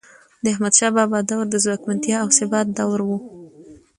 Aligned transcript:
د 0.43 0.45
احمدشاه 0.53 0.91
بابا 0.97 1.19
دور 1.29 1.45
د 1.49 1.55
ځواکمنتیا 1.63 2.17
او 2.23 2.29
ثبات 2.39 2.67
دور 2.77 2.99
و. 3.07 3.11